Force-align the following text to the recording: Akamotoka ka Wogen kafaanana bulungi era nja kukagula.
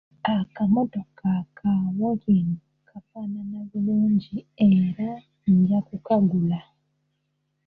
Akamotoka 0.35 1.29
ka 1.57 1.71
Wogen 1.99 2.49
kafaanana 2.89 3.59
bulungi 3.69 4.35
era 4.71 5.09
nja 5.47 5.79
kukagula. 5.87 6.59